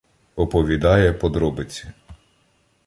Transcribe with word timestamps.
Оповідає 0.35 1.13
подробиці. 1.13 1.87